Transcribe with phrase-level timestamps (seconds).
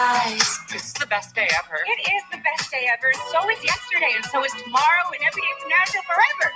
[0.00, 0.58] eyes.
[0.72, 1.76] This is the best day ever.
[1.86, 3.12] It is the best day ever.
[3.30, 6.52] So is yesterday, and so is tomorrow, and every day from now till forever.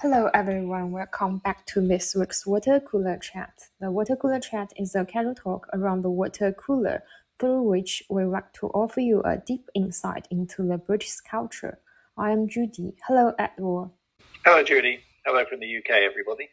[0.00, 3.52] Hello everyone, welcome back to this week's Water Cooler Chat.
[3.80, 7.02] The Water Cooler Chat is a casual talk around the water cooler
[7.38, 11.80] through which we want to offer you a deep insight into the British culture.
[12.16, 12.94] I am Judy.
[13.06, 13.90] Hello, Edward.
[14.44, 15.00] Hello, Judy.
[15.26, 16.48] Hello from the UK, everybody.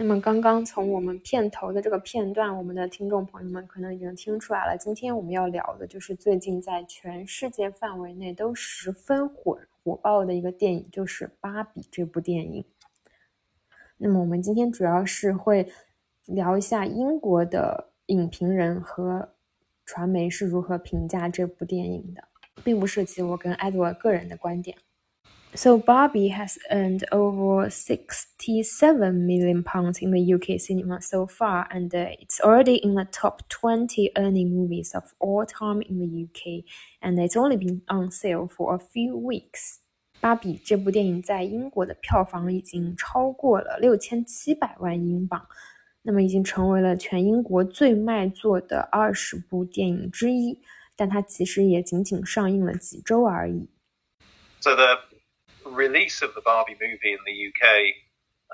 [0.00, 4.78] 那么刚刚从我们片头的这个片段，我们的听众朋友们可能已经听出来了。
[4.78, 12.64] 今天我们要聊的就是最近在全世界范围内都十分火火爆的一个电影，就是《芭比》这部电影。
[13.96, 15.68] 那么我们今天主要是会
[16.26, 19.28] 聊一下英国的影评人和
[19.84, 22.22] 传媒是如何评价这部电影的，
[22.62, 24.78] 并不涉及我跟艾德沃个人的观点。
[25.55, 32.07] So Barbie has earned over 67 million pounds in the UK cinema so far, and uh,
[32.19, 36.63] it's already in the top 20 earning movies of all time in the UK,
[37.03, 39.77] and it's only been on sale for a few weeks.
[40.19, 45.45] 芭比这部电影在英国的票房已经超过了六千七百万英镑，
[46.01, 50.59] 那么已经成为了全英国最卖座的二十部电影之一。
[50.95, 53.67] 但它其实也仅仅上映了几周而已。
[54.61, 54.97] So the
[55.70, 57.78] release of the Barbie movie in the UK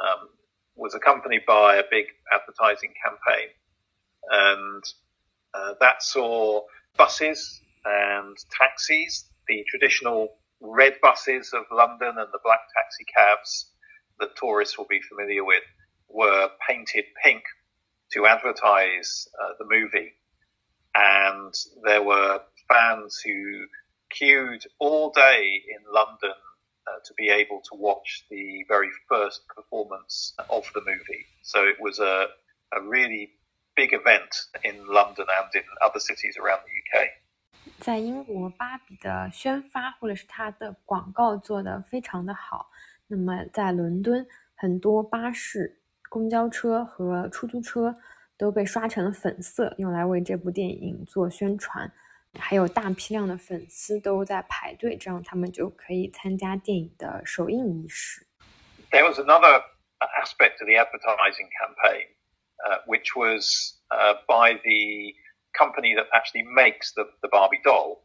[0.03, 0.29] um,
[0.77, 3.49] was accompanied by a big advertising campaign,
[4.31, 4.85] and
[5.55, 6.63] uh, that saw
[6.97, 10.29] buses and taxis, the traditional
[10.61, 13.71] red buses of London and the black taxi cabs
[14.21, 15.63] that tourists will be familiar with,
[16.09, 17.43] were painted pink
[18.13, 20.13] to advertise uh, the movie.
[20.95, 21.53] And
[21.85, 23.67] there were fans who
[24.11, 26.35] queued all day in London
[26.86, 31.26] uh, to be able to watch the very first performance of the movie.
[31.44, 32.28] So it was a,
[32.72, 33.38] a really
[33.76, 34.30] big event
[34.64, 37.10] in London and in other cities around the UK.
[37.80, 42.70] 在英国，芭比的宣发或者是它的广告做得非常的好。
[43.08, 47.96] 那么在伦敦，很多巴士、公交车和出租车
[48.38, 51.92] 都被刷成了粉色，用来为这部电影做宣传。
[52.40, 58.28] 还有大批量的粉丝都在排队，这样他们就可以参加电影的首映仪式。
[58.92, 59.64] There was another
[60.00, 62.08] aspect to the advertising campaign,
[62.66, 65.16] uh, which was uh, by the
[65.54, 68.04] company that actually makes the, the Barbie doll.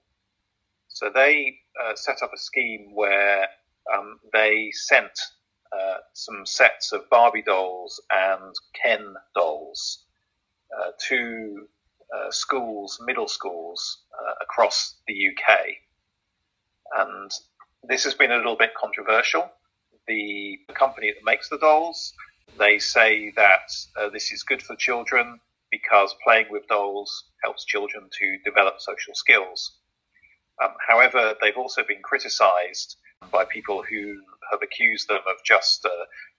[0.88, 3.48] So they uh, set up a scheme where
[3.92, 5.12] um, they sent
[5.72, 10.04] uh, some sets of Barbie dolls and Ken dolls
[10.72, 11.68] uh, to
[12.15, 15.59] uh, schools, middle schools uh, across the UK.
[16.97, 17.31] And
[17.83, 19.49] this has been a little bit controversial.
[20.07, 22.13] The company that makes the dolls,
[22.57, 25.39] they say that uh, this is good for children
[25.71, 29.77] because playing with dolls helps children to develop social skills.
[30.63, 32.97] Um, however, they've also been criticized
[33.31, 34.19] by people who
[34.51, 35.89] have accused them of just uh,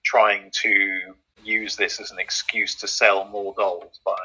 [0.03, 1.15] trying to
[1.45, 4.19] use this as an excuse to sell more dolls by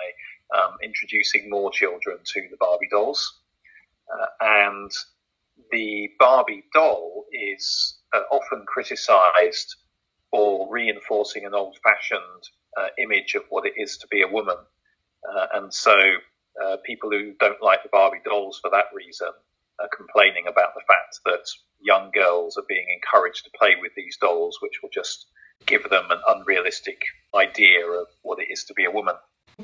[0.53, 3.39] um, introducing more children to the Barbie dolls.
[4.11, 4.91] Uh, and
[5.71, 9.75] the Barbie doll is uh, often criticized
[10.31, 12.43] for reinforcing an old fashioned
[12.77, 14.57] uh, image of what it is to be a woman.
[15.27, 15.95] Uh, and so
[16.63, 19.29] uh, people who don't like the Barbie dolls for that reason
[19.79, 21.45] are complaining about the fact that
[21.81, 25.25] young girls are being encouraged to play with these dolls, which will just
[25.65, 27.01] give them an unrealistic
[27.33, 29.15] idea of what it is to be a woman.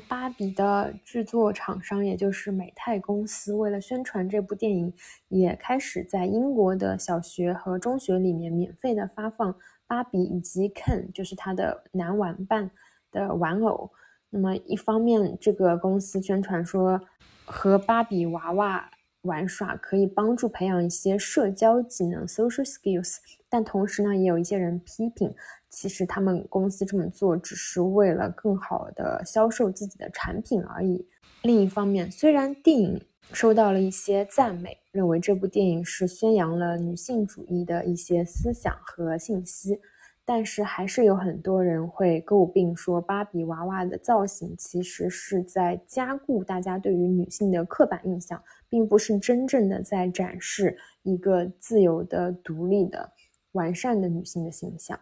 [0.08, 4.92] 芭比的制作厂商，也就是美泰公司，为了宣传这部电影，
[5.28, 9.54] 也开始在英国的小学和中学里面免费的发放
[9.86, 12.70] 芭比以及 Ken，就是他的男玩伴
[13.10, 13.90] 的玩偶。
[14.30, 17.00] 那么一方面，这个公司宣传说，
[17.44, 18.90] 和芭比娃娃
[19.22, 23.18] 玩耍可以帮助培养一些社交技能 （social skills），
[23.50, 25.34] 但同时呢，也有一些人批评。
[25.72, 31.04] 其实他们公司这么做只是为了更好的销售自己的产品而已。
[31.42, 39.80] 另一方面，虽然电影受到了一些赞美，认为这部电影是宣扬了女性主义的一些思想和信息，
[40.24, 53.10] 但是还是有很多人会诟病说，芭比娃娃的造型其实是在加固大家对于女性的刻板印象，并不是真正的在展示一个自由的、独立的、
[53.52, 55.00] 完善的女性的形象。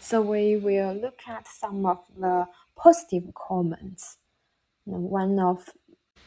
[0.00, 2.46] So we will look at some of the
[2.76, 4.18] positive comments.
[4.84, 5.68] One of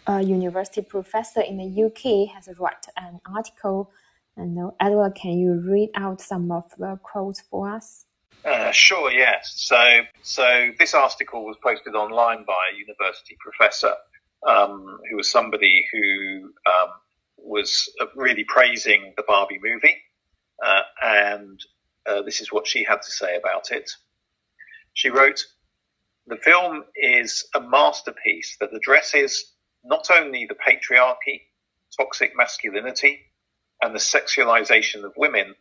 [0.07, 3.91] a university professor in the UK has written an article,
[4.35, 8.05] and Edward, can you read out some of the quotes for us?
[8.43, 9.53] Uh, sure, yes.
[9.55, 13.93] So, so this article was posted online by a university professor,
[14.47, 16.89] um, who was somebody who um,
[17.37, 19.97] was really praising the Barbie movie,
[20.65, 21.59] uh, and
[22.05, 23.91] uh, this is what she had to say about it.
[24.93, 25.45] She wrote,
[26.27, 29.53] "The film is a masterpiece that addresses
[29.83, 31.47] not only the patriarchy,
[31.97, 33.25] toxic masculinity,
[33.81, 35.55] and the sexualization of women,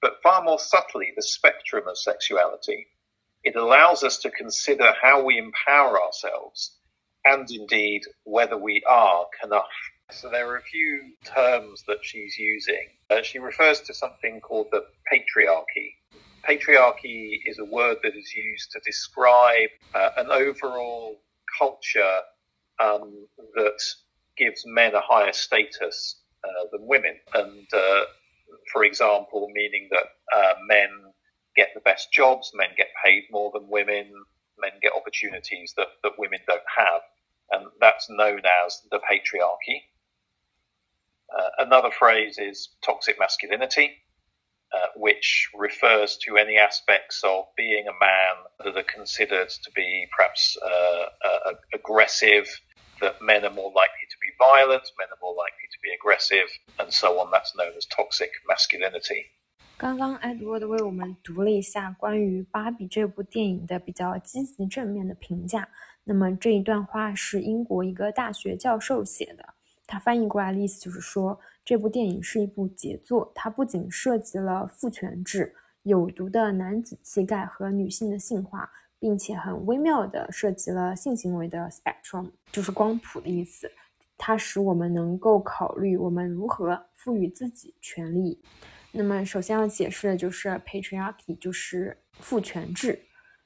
[0.00, 2.88] but far more subtly the spectrum of sexuality."
[3.44, 6.78] It allows us to consider how we empower ourselves
[7.24, 9.68] and indeed whether we are Kenough.
[10.10, 12.88] So there are a few terms that she's using.
[13.10, 15.94] Uh, she refers to something called the patriarchy.
[16.48, 21.20] Patriarchy is a word that is used to describe uh, an overall
[21.58, 22.20] culture
[22.80, 23.80] um, that
[24.36, 27.16] gives men a higher status uh, than women.
[27.34, 28.02] And uh,
[28.72, 30.06] for example, meaning that
[30.36, 30.88] uh, men
[31.56, 34.12] get the best jobs, men get paid more than women,
[34.60, 37.00] men get opportunities that, that women don't have.
[37.52, 39.82] And that's known as the patriarchy.
[41.37, 43.91] Uh, another phrase is toxic masculinity,
[44.73, 50.07] uh, which refers to any aspects of being a man that are considered to be
[50.15, 52.47] perhaps uh, uh aggressive,
[53.01, 56.49] that men are more likely to be violent, men are more likely to be aggressive,
[56.79, 57.31] and so on.
[57.31, 59.25] That's known as toxic masculinity.
[59.79, 65.69] 刚刚 Edward 为我们读了一下关于《芭比》这部电影的比较积极正面的评价。
[66.03, 69.52] 那么这一段话是英国一个大学教授写的，
[69.94, 73.30] 他翻译过来的意思就是说，这部电影是一部杰作。
[73.32, 75.54] 它不仅涉及了父权制、
[75.84, 78.68] 有毒的男子气概和女性的性化，
[78.98, 83.70] 并且很微妙的涉及了性行为的 spectrum，就是光谱的意思。
[84.18, 88.42] 它使我们能够考虑我们如何赋予自己权利。
[88.90, 93.00] 那么，首先要解释的就是 patriarchy，就是父权制。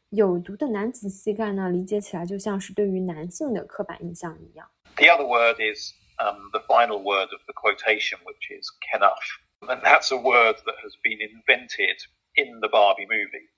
[0.09, 4.67] 有毒的男子气概呢，理解起来就像是对于男性的刻板印象一样。
[4.97, 9.39] The other word is um, the final word of the quotation, which is Kenough.
[9.69, 11.97] and that's a word that has been invented
[12.37, 13.49] in the Barbie movie.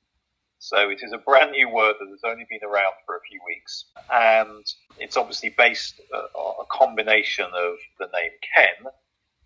[0.59, 3.41] So it is a brand new word that has only been around for a few
[3.47, 4.65] weeks, and
[4.99, 8.93] it's obviously based uh, on a combination of the name Ken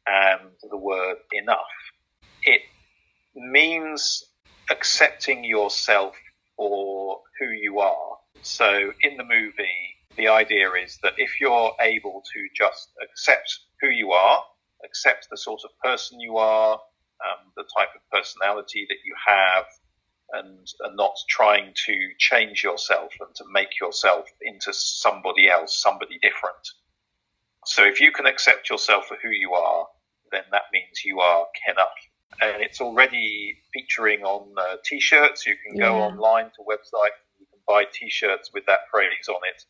[0.06, 1.60] and the word enough
[2.44, 2.62] it
[3.34, 4.24] means
[4.70, 6.16] accepting yourself
[6.56, 8.16] for who you are.
[8.42, 13.88] So in the movie, the idea is that if you're able to just accept who
[13.88, 14.42] you are,
[14.84, 19.64] accept the sort of person you are, um, the type of personality that you have,
[20.32, 26.18] and, and not trying to change yourself and to make yourself into somebody else, somebody
[26.22, 26.68] different.
[27.66, 29.86] So if you can accept yourself for who you are,
[30.32, 31.88] then that means you are Kenough
[32.40, 35.46] and it's already featuring on uh, t-shirts.
[35.46, 36.04] You can go yeah.
[36.04, 39.62] online to website, you can buy t-shirts with that phrase on it.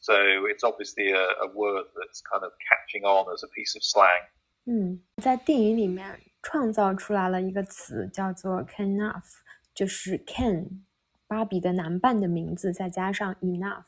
[0.00, 0.14] So
[0.48, 4.24] it's obviously a, a word that's kind of catching on as a piece of slang.
[4.64, 9.40] 嗯，在电影里面创造出来了一个词叫做 "can enough"，
[9.74, 10.84] 就是 "can"，
[11.26, 13.84] 芭比的男伴的名字，再加上 enough，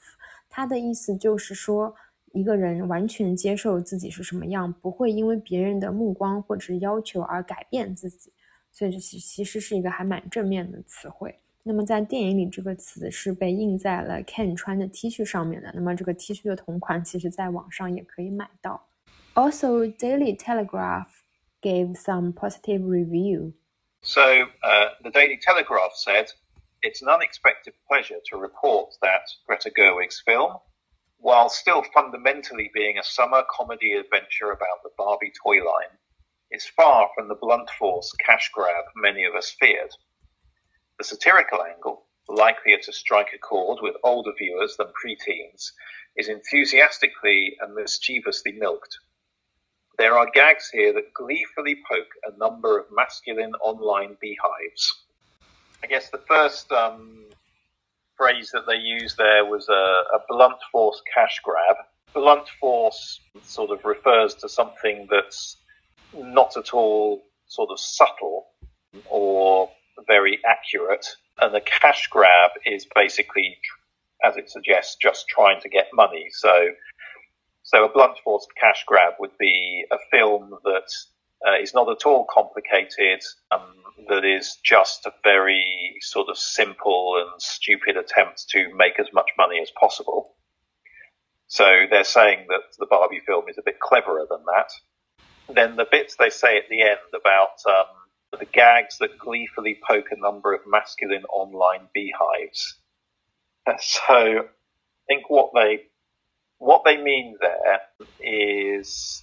[0.49, 1.94] 它的意思就是说。
[2.35, 8.32] 一个人完全接受自己是什么样，不会因为别人的目光或者是要求而改变自己，
[8.73, 11.41] 所以这其其实是一个还蛮正面的词汇。
[11.63, 15.71] 那么在电影里，这个词是被印在了 Ken 穿的 T 恤上面的。
[15.74, 18.88] 那么这个 T 恤的同款，其实在网上也可以买到。
[19.34, 21.07] Also, Daily Telegraph
[21.62, 23.53] gave some positive review.
[24.01, 26.27] So, uh, the Daily Telegraph said,
[26.81, 30.62] "It's an unexpected pleasure to report that Greta Gerwig's film."
[31.19, 35.98] while still fundamentally being a summer comedy adventure about the Barbie toy line,
[36.51, 39.91] is far from the blunt force cash grab many of us feared.
[41.02, 45.73] The satirical angle, likelier to strike a chord with older viewers than preteens,
[46.16, 48.99] is enthusiastically and mischievously milked.
[49.99, 55.02] There are gags here that gleefully poke a number of masculine online beehives.
[55.82, 57.25] I guess the first um,
[58.16, 61.78] phrase that they used there was a, a blunt force cash grab.
[62.14, 65.56] Blunt force sort of refers to something that's
[66.14, 68.47] not at all sort of subtle
[69.11, 69.68] or
[70.06, 71.06] very accurate.
[71.40, 73.56] And the cash grab is basically,
[74.25, 76.26] as it suggests, just trying to get money.
[76.30, 76.68] So,
[77.62, 80.88] so a blunt force cash grab would be a film that
[81.46, 83.75] uh, is not at all complicated, um,
[84.08, 89.30] that is just a very sort of simple and stupid attempt to make as much
[89.37, 90.34] money as possible.
[91.49, 94.70] So they're saying that the Barbie film is a bit cleverer than that.
[95.54, 97.87] Then the bits they say at the end about um,
[98.38, 102.76] the gags that gleefully poke a number of masculine online beehives.
[103.78, 104.42] So I
[105.06, 105.84] think what they
[106.58, 107.80] what they mean there
[108.20, 109.22] is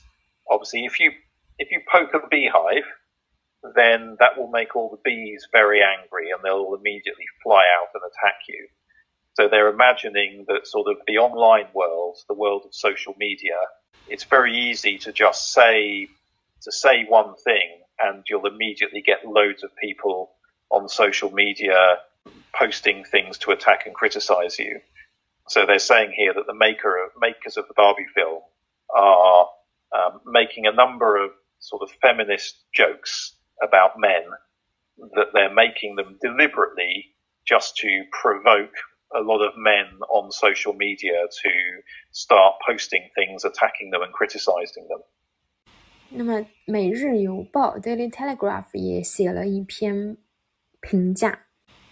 [0.50, 1.12] obviously if you
[1.58, 2.86] if you poke a beehive,
[3.76, 8.04] then that will make all the bees very angry and they'll immediately fly out and
[8.04, 8.68] attack you.
[9.34, 13.58] So they're imagining that sort of the online world, the world of social media,
[14.08, 16.08] it's very easy to just say
[16.62, 20.32] to say one thing and you'll immediately get loads of people
[20.72, 21.98] on social media
[22.54, 24.80] posting things to attack and criticize you.
[25.48, 28.42] So they're saying here that the maker of, makers of the Barbie film
[28.96, 29.48] are
[29.96, 34.24] um, making a number of sort of feminist jokes about men
[35.16, 37.08] that they're making them deliberately
[37.48, 38.74] just to provoke
[39.16, 41.50] a lot of men on social media to
[42.12, 45.00] start posting things, attacking them and criticizing them.
[46.12, 50.18] 那么，《每日邮报》（Daily Telegraph） 也写了一篇
[50.82, 51.38] 评价，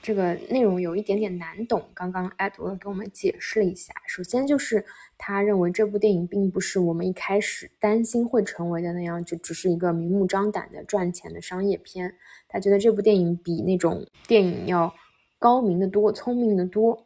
[0.02, 1.84] 这个内容有一点点难懂。
[1.94, 3.94] 刚刚 Edward 给我们解释了一下。
[4.08, 4.84] 首先就是
[5.20, 12.16] 他认为这部电影并不是我们一开始担心会成为的那样，就只是一个明目张胆的赚钱的商业片。
[12.50, 14.92] 他觉得这部电影比那种电影要
[15.38, 17.06] 高明的多，聪明的多。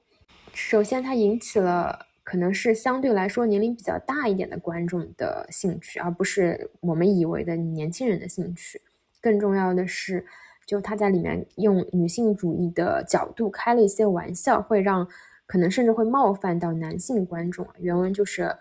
[0.53, 2.07] 首先，它引起了。
[2.23, 8.81] 可能是相对来说年龄比较大一点的观众的兴趣，而不是我们以为的年轻人的兴趣。
[9.19, 10.25] 更重要的是，
[10.65, 15.07] 就他在里面用女性主义的角度开了一些玩笑，会让
[15.45, 17.67] 可能甚至会冒犯到男性观众。
[17.79, 18.55] 原文就是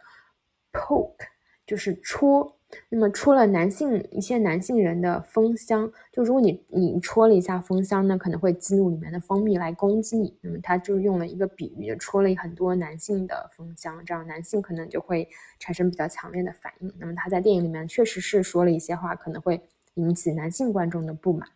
[0.72, 1.26] poke，
[1.66, 2.56] 就是戳。
[2.89, 10.37] 那么戳了男性一些男性人的蜂箱，就如果你你戳了一下蜂箱，那可能会激怒里面的蜂蜜来攻击你。
[10.41, 15.27] 那么他就用了一个比喻，戳了很多男性的蜂箱，这样男性可能就会
[15.59, 16.93] 产生比较强烈的反应。
[16.99, 19.61] 那么他在电影里面确实是说了一些话，可能会
[19.93, 21.47] 引起男性观众的不满。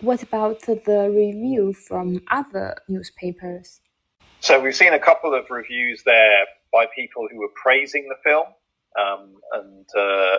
[0.00, 3.78] What about the review from other newspapers?
[4.40, 8.46] So we've seen a couple of reviews there by people who were praising the film.
[8.97, 10.37] um, and uh,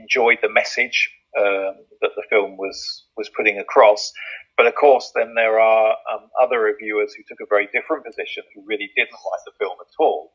[0.00, 4.12] enjoyed the message uh, that the film was was putting across.
[4.56, 8.44] But of course, then there are um, other reviewers who took a very different position,
[8.54, 10.32] who really didn't like the film at all.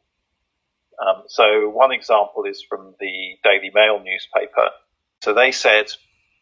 [1.05, 4.69] Um, so one example is from the Daily Mail newspaper.
[5.21, 5.87] So they said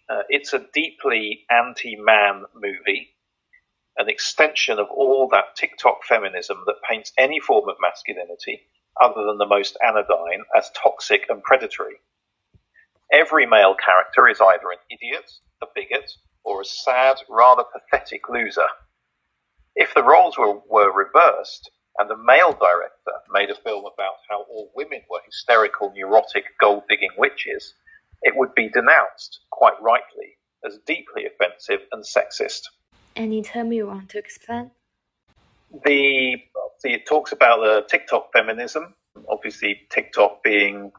[0.10, 3.10] uh, it's a deeply anti-man movie,
[3.98, 8.62] an extension of all that TikTok feminism that paints any form of masculinity
[9.02, 11.96] other than the most anodyne, as toxic and predatory.
[13.12, 15.30] Every male character is either an idiot,
[15.62, 16.12] a bigot,
[16.44, 18.68] or a sad, rather pathetic loser.
[19.76, 21.70] If the roles were, were reversed,
[22.00, 26.84] and the male director made a film about how all women were hysterical, neurotic, gold
[26.90, 27.76] digging witches,
[28.24, 32.62] it would be denounced, quite rightly, as deeply offensive and sexist.
[33.16, 34.72] Any term you want to explain?
[35.84, 36.38] The
[36.84, 38.94] it talks about the TikTok feminism.
[39.30, 40.92] Obviously, TikTok being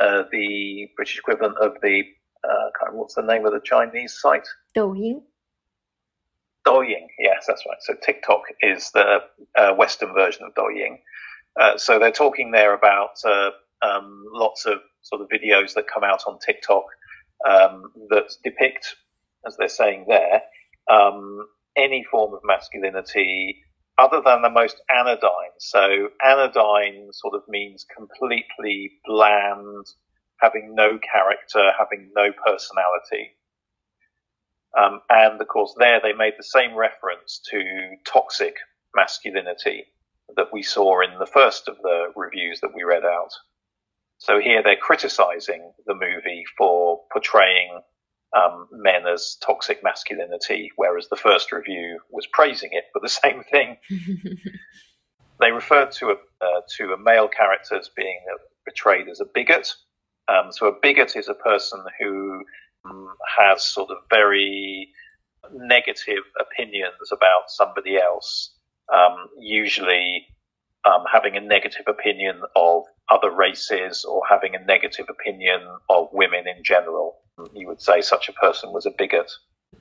[0.00, 2.02] uh, the British equivalent of the
[2.44, 4.46] uh, kind of, what's the name of the Chinese site?
[4.76, 5.22] Douyin.
[6.66, 7.78] Douyin, yes, that's right.
[7.80, 9.20] So TikTok is the
[9.56, 10.98] uh, Western version of Douyin.
[11.60, 13.50] Uh, so they're talking there about uh,
[13.82, 16.84] um, lots of sort of videos that come out on TikTok
[17.48, 18.94] um, that depict,
[19.46, 20.42] as they're saying there,
[20.90, 21.46] um,
[21.76, 23.62] any form of masculinity,
[24.00, 25.54] other than the most anodyne.
[25.58, 29.86] So anodyne sort of means completely bland,
[30.40, 33.36] having no character, having no personality.
[34.78, 37.60] Um, and of course, there they made the same reference to
[38.06, 38.56] toxic
[38.94, 39.84] masculinity
[40.36, 43.32] that we saw in the first of the reviews that we read out.
[44.18, 47.80] So here they're criticizing the movie for portraying
[48.36, 53.42] um, men as toxic masculinity, whereas the first review was praising it for the same
[53.50, 53.76] thing.
[55.40, 58.18] they referred to a uh, to a male character as being
[58.66, 59.74] portrayed as a bigot.
[60.28, 62.42] Um, so a bigot is a person who
[62.84, 63.08] um,
[63.38, 64.90] has sort of very
[65.52, 68.52] negative opinions about somebody else,
[68.94, 70.26] um, usually
[70.84, 76.46] um, having a negative opinion of other races or having a negative opinion of women
[76.46, 77.16] in general.
[77.54, 79.26] You would say such a person was a bigot.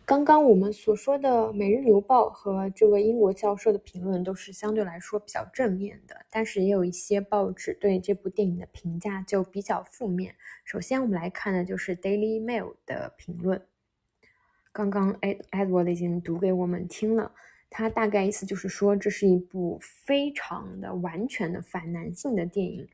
[0.06, 10.36] 刚刚我们所说的《每日邮报》和这位英国教授的评论都是相对来说比较正面的，但是也有一些报纸对这部电影的评价就比较负面。
[10.64, 13.62] 首先，我们来看的就是《Daily Mail》的评论。
[14.72, 17.32] 刚刚 Ed Edward 已经读给我们听了。
[17.70, 22.88] 它大概意思就是说，这是一部非常的完全的反男性的电影，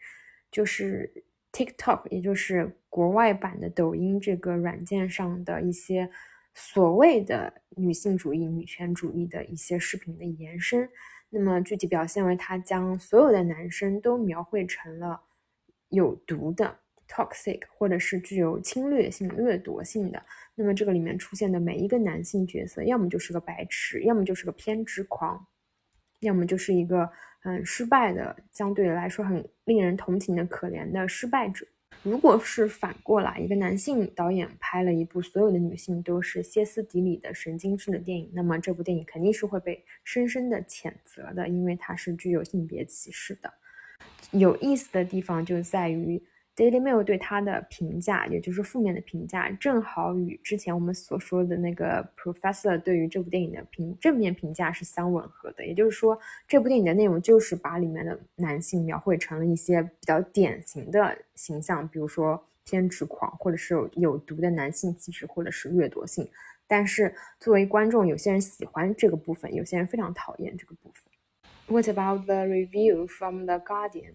[0.52, 6.10] 就是 TikTok，也就是国外版的抖音这个软件上的一些
[6.54, 10.90] 所谓的女性主义、女权主义的一些视频的延伸。
[11.30, 15.22] 那么具体表现为，他将所有的男生都描绘成了
[15.90, 20.22] 有毒的 （toxic） 或者是具有侵略性、掠夺性的。
[20.58, 25.46] 那么这个里面出现的每一个男性角色，要么就是个白痴，要么就是个偏执狂，
[26.22, 27.10] 要么就是一个
[27.42, 31.68] 很失败的、相对来说很令人同情的可怜的失败者。
[32.04, 43.54] 如果是反过来，一个男性导演拍了一部所有的女性都是歇斯底里的神经质的电影，那么这部电影肯定是会被深深的谴责的，因为它是具有性别歧视的。
[44.32, 46.24] 有意思的地方就在于。
[46.56, 55.66] Daily Mail 对他的评价，也就是负面的评价，正好与之前我们所说的那个 Professor 对于这部电影的评正面评价是相吻合的。
[55.66, 66.26] 也就是说，这部电影的内容就是把里面的男性描绘成了一些比较典型的形象，比如说偏执狂，或者是有有毒的男性气质，或者是掠夺性。
[66.68, 71.04] 但是作为观众，有些人喜欢这个部分，有些人非常讨厌这个部分。
[71.68, 74.14] What about the review from the Guardian?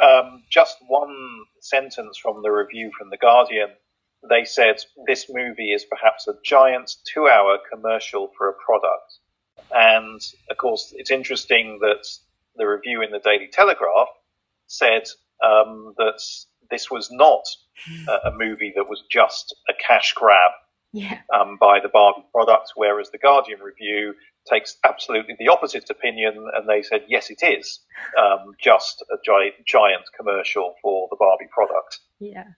[0.00, 3.68] Um, just one sentence from the review from The Guardian.
[4.28, 9.18] They said this movie is perhaps a giant two hour commercial for a product.
[9.72, 10.20] And
[10.50, 12.06] of course, it's interesting that
[12.56, 14.08] the review in the Daily Telegraph
[14.66, 15.04] said
[15.44, 16.20] um, that
[16.70, 17.44] this was not
[18.08, 20.52] a, a, movie that was just a cash grab
[20.92, 21.18] yeah.
[21.34, 26.66] um, by the Barbie product, whereas the Guardian review takes absolutely the opposite opinion, and
[26.66, 27.80] they said, yes, it is
[28.58, 32.00] just a giant, giant commercial for the Barbie product.
[32.18, 32.54] Yeah.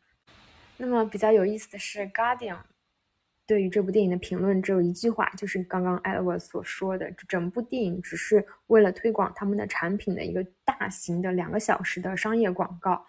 [0.77, 2.55] 那么比较有意思的是，《Guardian》
[3.47, 13.05] 对于这部电影的评论只有一句话，就是刚刚 Edward 所说的，整部电影只是为了推广他们的产品的一个大型的两个小时的商业广告。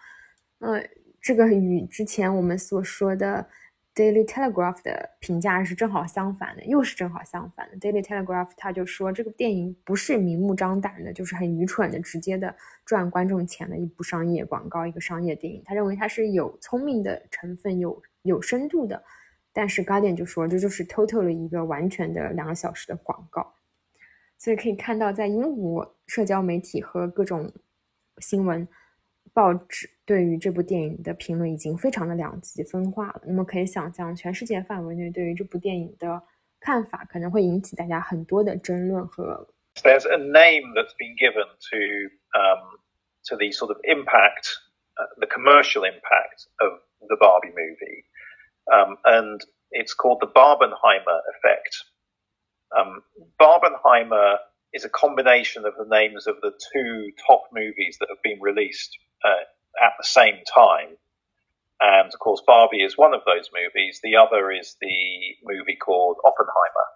[0.58, 0.86] 呃，
[1.20, 3.48] 这个与之前我们所说的
[3.96, 7.78] Daily Telegraph 的评价是正好相反的，又是正好相反的。
[7.78, 15.62] Daily Telegraph 他就说，这个电影不是明目张胆的，就是很愚蠢的、直接的赚观众钱的一部商业广告，一个商业电影。
[15.64, 19.02] 他认为它是有聪明的成分，有有深度的。
[19.50, 23.54] 但是 Guardian 就说，这就是 total 的一个完全的两个小时的广告。
[24.36, 27.50] 所以可以看到，在英国社交媒体和各种
[28.18, 28.68] 新闻。
[29.35, 33.21] 报纸对于这部电影的评论已经非常的两极分化了。
[33.25, 36.21] 那么可以想象，全世界范围内对于这部电影的
[36.59, 39.47] 看法可能会引起大家很多的争论和。
[39.75, 42.79] There's a name that's been given to um
[43.29, 44.51] to the sort of impact,
[44.97, 48.03] uh, the commercial impact of the Barbie movie,
[48.67, 49.39] um, and
[49.71, 51.85] it's called the Barbenheimer effect.
[52.75, 53.03] Um,
[53.39, 54.39] Barbenheimer
[54.73, 58.97] is a combination of the names of the two top movies that have been released
[59.24, 60.96] uh, at the same time.
[61.80, 64.00] And of course, Barbie is one of those movies.
[64.02, 66.86] The other is the movie called Oppenheimer.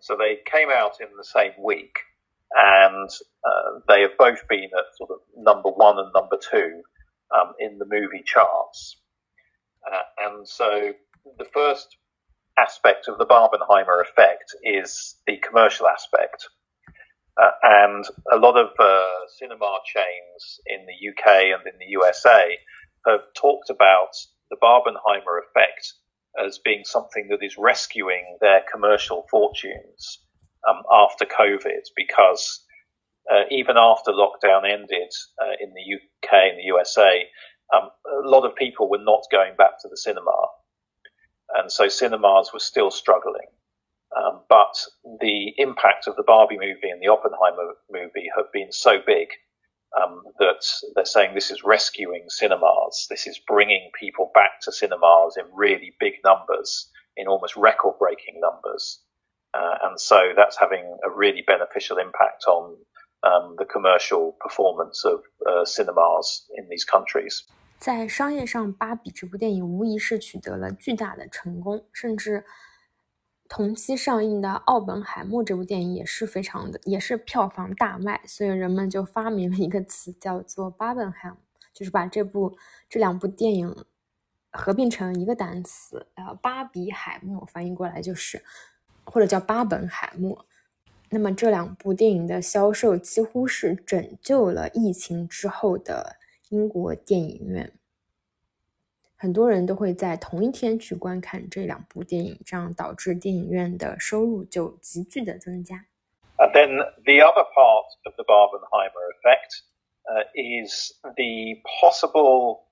[0.00, 1.96] So they came out in the same week,
[2.54, 3.08] and
[3.44, 6.82] uh, they have both been at sort of number one and number two
[7.34, 8.96] um, in the movie charts.
[9.90, 10.92] Uh, and so
[11.38, 11.96] the first
[12.58, 16.48] aspect of the Barbenheimer effect is the commercial aspect.
[17.40, 22.56] Uh, and a lot of uh, cinema chains in the UK and in the USA
[23.06, 24.16] have talked about
[24.50, 25.94] the Barbenheimer effect
[26.44, 30.18] as being something that is rescuing their commercial fortunes
[30.68, 32.64] um, after COVID because
[33.30, 37.24] uh, even after lockdown ended uh, in the UK and the USA,
[37.74, 37.90] um,
[38.24, 40.32] a lot of people were not going back to the cinema.
[41.56, 43.46] And so cinemas were still struggling.
[44.15, 44.75] Um, but
[45.21, 49.29] the impact of the Barbie movie and the Oppenheimer movie have been so big
[49.95, 53.07] um, that they're saying this is rescuing cinemas.
[53.09, 58.41] This is bringing people back to cinemas in really big numbers, in almost record breaking
[58.41, 58.99] numbers.
[59.53, 62.75] Uh, and so that's having a really beneficial impact on
[63.23, 67.43] um, the commercial performance of uh, cinemas in these countries.
[67.79, 72.45] 在商业上，《芭比》这部电影无疑是取得了巨大的成功，甚至
[73.48, 81.38] 同期上映的《奥本海默》这部电影也是非常的，也是票房大卖，所以人们就发明了一个词叫做巴本海默
[81.72, 82.56] 就是把这部
[82.88, 83.84] 这两部电影
[84.50, 88.42] 合并成一个单词，呃，巴比海默翻译过来就是，
[89.04, 90.46] 或者叫巴本海默。
[91.10, 96.16] 那么这两部电影的销售几乎是拯救了疫情之后的
[96.48, 97.72] 英国电影院。
[99.15, 105.85] 很多人都会在同一天去观看这两部电影，这样导致电影院的收入就急剧的增加。
[106.37, 109.61] And then the other part of the Barbenheimer effect
[110.05, 112.63] uh, is the possible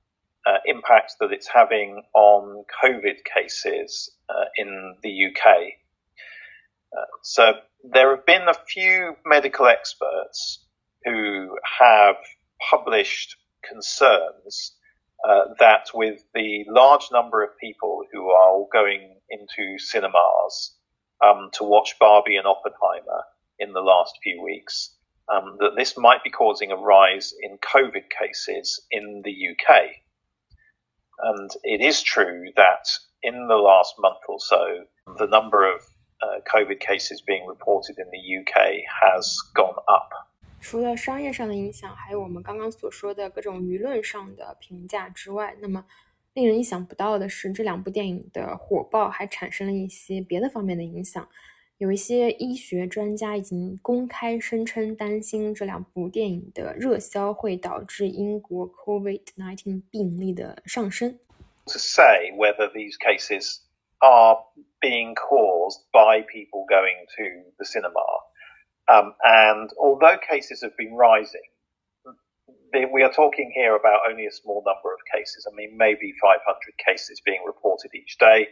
[0.43, 5.77] uh, impact that it's having on COVID cases uh, in the UK.
[6.91, 7.53] Uh, so
[7.83, 10.65] there have been a few medical experts
[11.05, 12.17] who have
[12.71, 14.72] published concerns
[15.26, 20.76] uh, that with the large number of people who are going into cinemas
[21.24, 23.24] um, to watch Barbie and Oppenheimer
[23.58, 24.90] in the last few weeks,
[25.32, 29.82] um, that this might be causing a rise in COVID cases in the UK.
[31.20, 32.86] And it is true that
[33.22, 34.84] in the last month or so,
[35.18, 35.80] the number of
[36.22, 40.10] uh, COVID cases being reported in the UK has gone up.
[40.64, 45.84] 除了商业上的影响，还有我们刚刚所说的各种舆论上的评价之外，那么
[46.32, 51.28] 令人意想不到的是，这两部电影的火爆还产生了一些别的方面的影响。
[51.76, 61.18] 有一些医学专家已经公开声称，担心这两部电影的热销会导致英国 COVID-19 病例的上升。
[61.66, 63.58] To say whether these cases
[63.98, 64.38] are
[64.80, 68.00] being caused by people going to the cinema.
[68.88, 71.40] Um, and although cases have been rising,
[72.92, 75.46] we are talking here about only a small number of cases.
[75.50, 76.40] I mean, maybe 500
[76.84, 78.48] cases being reported each day,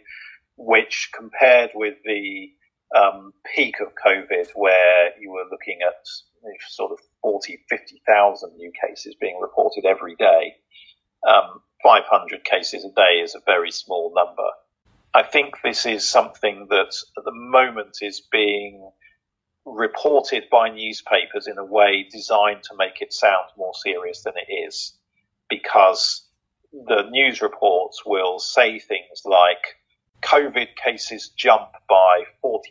[0.56, 2.52] which compared with the
[2.96, 6.06] um, peak of COVID, where you were looking at
[6.68, 10.54] sort of 40, 50,000 new cases being reported every day,
[11.26, 14.48] um, 500 cases a day is a very small number.
[15.14, 18.90] I think this is something that at the moment is being
[19.64, 24.52] reported by newspapers in a way designed to make it sound more serious than it
[24.52, 24.94] is
[25.48, 26.26] because
[26.72, 29.76] the news reports will say things like
[30.22, 32.62] COVID cases jump by 40%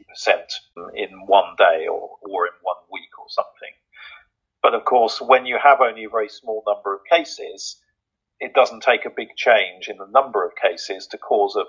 [0.95, 3.73] in one day or, or in one week or something.
[4.63, 7.77] But of course, when you have only a very small number of cases,
[8.39, 11.65] it doesn't take a big change in the number of cases to cause a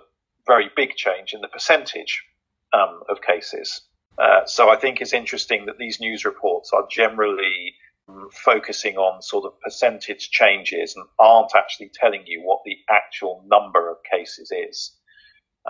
[0.47, 2.25] very big change in the percentage
[2.73, 3.83] um, of cases.
[4.18, 7.75] Uh, so I think it's interesting that these news reports are generally
[8.09, 13.44] um, focusing on sort of percentage changes and aren't actually telling you what the actual
[13.46, 14.92] number of cases is.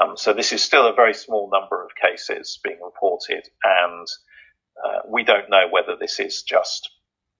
[0.00, 4.06] Um, so this is still a very small number of cases being reported, and
[4.82, 6.90] uh, we don't know whether this is just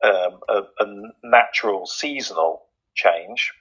[0.05, 0.87] um, a, a,
[1.23, 2.63] natural seasonal
[2.95, 3.53] change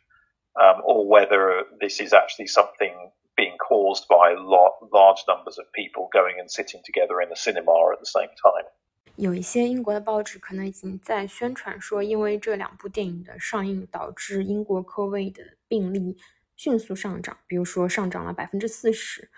[0.61, 6.37] um, or whether this is actually something being caused by large numbers of people going
[6.39, 8.69] and sitting together in a cinema at the same time.
[9.15, 16.17] 有一些英国的报纸可能已经在宣传说，因为这两部电影的上映，导致英国科威的病例
[16.55, 19.29] 迅速上涨，比如说上涨了百分之四十。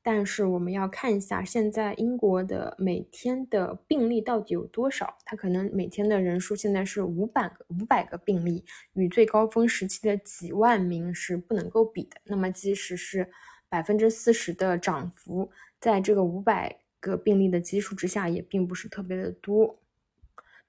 [0.00, 12.20] 但是我们要看一下现在英国的每天的病例到底有多少，它可能每天的人数现在是五百个五百个病例，与最高峰时期的几万名是不能够比的。
[12.24, 13.28] 那么即使是
[13.68, 19.78] 百分之四十的涨幅，在这个五百个病例的基数之下，也并不是特别的多，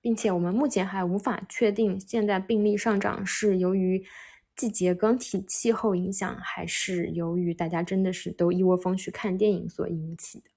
[0.02, 4.04] 并且我们目前还无法确定现在病例上涨是由于。
[4.60, 10.50] 季节更替、气候影响，还是由于大家真的是都一窝蜂去看电影所引起的。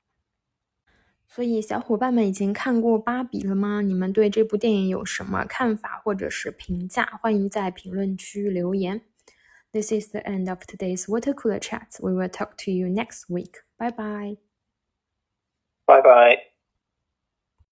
[1.29, 3.81] 所以，小伙伴们已经看过《芭比》了吗？
[3.81, 7.05] 你们对这部电影有什么看法或者是评价？
[7.23, 9.03] 欢迎在评论区留言。
[9.71, 11.87] This is the end of today's water cooler chat.
[12.01, 13.63] We will talk to you next week.
[13.79, 14.37] Bye bye.
[15.87, 16.52] Bye bye.